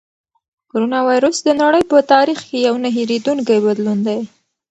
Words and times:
کرونا 0.71 0.99
وېروس 1.07 1.37
د 1.43 1.49
نړۍ 1.61 1.83
په 1.91 1.97
تاریخ 2.13 2.39
کې 2.49 2.57
یو 2.67 2.75
نه 2.83 2.89
هېرېدونکی 2.97 3.57
بدلون 3.65 3.99
دی. 4.07 4.19